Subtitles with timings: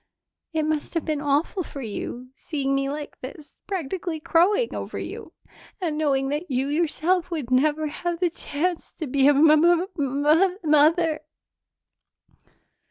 [0.51, 5.31] It must have been awful for you, seeing me like this, practically crowing over you,
[5.79, 9.63] and knowing that you yourself would never have the chance to be a m m
[9.99, 11.19] m mother."